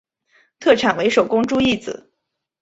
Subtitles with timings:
[0.59, 2.11] 特产为手工猪胰子。